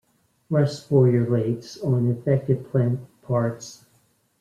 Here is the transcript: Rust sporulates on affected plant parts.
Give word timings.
Rust 0.49 0.89
sporulates 0.89 1.77
on 1.85 2.09
affected 2.09 2.67
plant 2.71 3.01
parts. 3.21 3.85